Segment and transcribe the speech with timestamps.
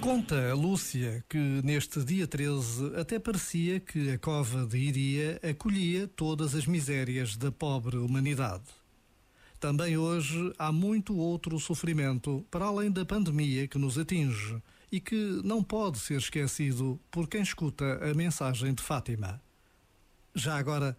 [0.00, 6.08] Conta a Lúcia que neste dia 13 até parecia que a cova de Iria acolhia
[6.08, 8.64] todas as misérias da pobre humanidade.
[9.60, 15.40] Também hoje há muito outro sofrimento para além da pandemia que nos atinge e que
[15.44, 19.40] não pode ser esquecido por quem escuta a mensagem de Fátima.
[20.34, 20.96] Já agora,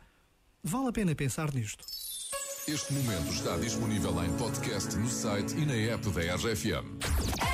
[0.64, 1.84] vale a pena pensar nisto.
[2.68, 7.51] Este momento está disponível em podcast no site e na app da RFM.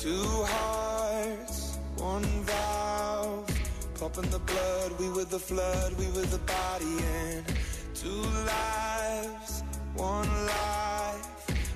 [0.00, 3.46] Two hearts, one valve.
[3.98, 7.44] Pumping the blood, we were the flood, we were the body, and
[7.92, 9.62] two lives,
[9.94, 11.28] one life.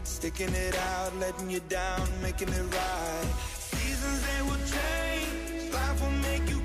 [0.04, 3.30] Sticking it out, letting you down, making it right.
[3.58, 6.62] Seasons they will change, life will make you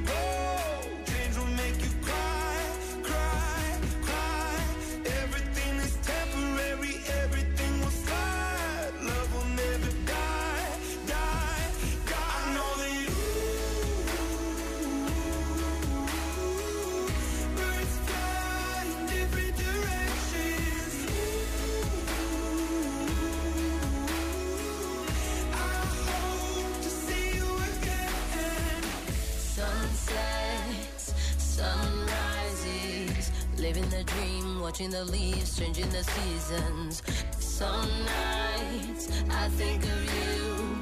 [33.61, 37.03] Living the dream, watching the leaves changing the seasons.
[37.39, 40.79] Some nights I think of you.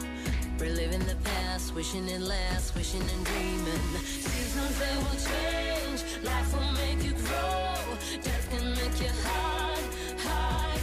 [0.59, 3.81] Reliving the past, wishing it lasts, wishing and dreaming.
[4.05, 8.21] Seasons they will change, life will make you grow.
[8.21, 10.76] Death can make you hide, hide,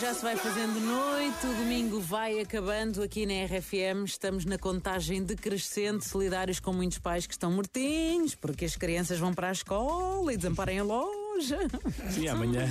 [0.00, 4.04] já se vai fazendo noite, o domingo vai acabando aqui na RFM.
[4.06, 9.34] Estamos na contagem decrescente, solidários com muitos pais que estão mortinhos porque as crianças vão
[9.34, 11.58] para a escola e desamparem a loja.
[12.10, 12.68] Sim, amanhã.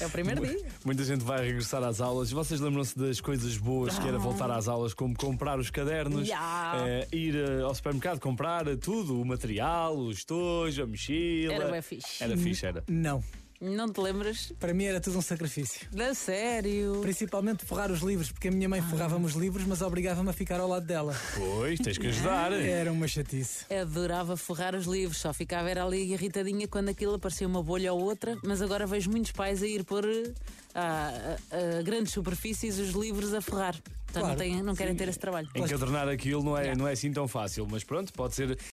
[0.00, 0.66] É o primeiro dia.
[0.84, 2.30] Muita gente vai regressar às aulas.
[2.30, 6.74] Vocês lembram-se das coisas boas que era voltar às aulas, como comprar os cadernos, Ya.
[6.86, 11.54] eh, ir eh, ao supermercado comprar tudo, o material, o estojo, a mochila.
[11.54, 12.22] Era bué fixe.
[12.22, 12.84] Era fixe, era.
[12.88, 13.22] Não.
[13.60, 14.52] Não te lembras?
[14.60, 15.88] Para mim era tudo um sacrifício.
[15.90, 17.00] Da sério.
[17.02, 20.60] Principalmente forrar os livros, porque a minha mãe forrava-me os livros, mas obrigava-me a ficar
[20.60, 21.16] ao lado dela.
[21.36, 22.52] Pois, tens que ajudar.
[22.78, 23.64] Era uma chatice.
[23.72, 28.00] Adorava forrar os livros, só ficava era ali irritadinha quando aquilo aparecia uma bolha ou
[28.00, 30.04] outra, mas agora vejo muitos pais a ir pôr
[30.74, 33.74] a, a- a grandes superfícies os livros a forrar.
[33.74, 34.28] Portanto, Claro.
[34.28, 35.48] não, têm- não querem ter esse trabalho.
[35.54, 38.58] Encadernar aquilo não é, não é assim tão fácil, mas pronto, pode ser